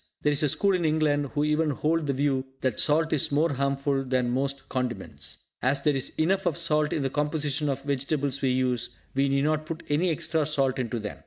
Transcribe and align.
There 0.23 0.31
is 0.31 0.41
a 0.41 0.49
school 0.49 0.73
in 0.73 0.83
England 0.83 1.27
who 1.35 1.43
even 1.43 1.69
hold 1.69 2.07
the 2.07 2.13
view 2.13 2.47
that 2.61 2.79
salt 2.79 3.13
is 3.13 3.31
more 3.31 3.53
harmful 3.53 4.03
than 4.03 4.31
most 4.31 4.67
condiments. 4.67 5.37
As 5.61 5.81
there 5.81 5.95
is 5.95 6.11
enough 6.17 6.47
of 6.47 6.57
salt 6.57 6.91
in 6.91 7.03
the 7.03 7.09
composition 7.11 7.69
of 7.69 7.83
the 7.83 7.89
vegetables 7.89 8.41
we 8.41 8.49
use, 8.49 8.97
we 9.13 9.29
need 9.29 9.43
not 9.43 9.67
put 9.67 9.83
any 9.89 10.09
extra 10.09 10.47
salt 10.47 10.79
into 10.79 10.97
them. 10.97 11.19